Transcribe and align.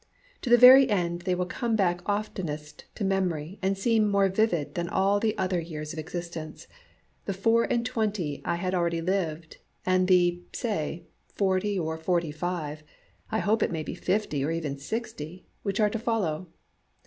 To 0.41 0.49
the 0.49 0.57
very 0.57 0.89
end 0.89 1.21
they 1.21 1.35
will 1.35 1.45
come 1.45 1.75
back 1.75 2.01
oftenest 2.09 2.85
to 2.95 3.03
memory 3.03 3.59
and 3.61 3.77
seem 3.77 4.09
more 4.09 4.29
vivid 4.29 4.73
than 4.73 4.89
all 4.89 5.19
the 5.19 5.37
other 5.37 5.59
years 5.59 5.93
of 5.93 5.99
existence 5.99 6.65
the 7.25 7.35
four 7.35 7.65
and 7.65 7.85
twenty 7.85 8.41
I 8.43 8.55
had 8.55 8.73
already 8.73 8.99
lived, 8.99 9.57
and 9.85 10.07
the, 10.07 10.41
say, 10.53 11.05
forty 11.27 11.77
or 11.77 11.99
forty 11.99 12.31
five 12.31 12.81
I 13.29 13.37
hope 13.37 13.61
it 13.61 13.71
may 13.71 13.83
be 13.83 13.93
fifty 13.93 14.43
or 14.43 14.49
even 14.49 14.79
sixty 14.79 15.45
which 15.61 15.79
are 15.79 15.91
to 15.91 15.99
follow. 15.99 16.47